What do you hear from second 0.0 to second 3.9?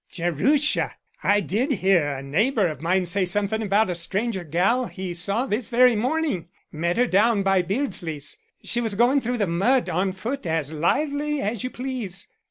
"Jerusha! I did hear a neighbor of mine say somethin' about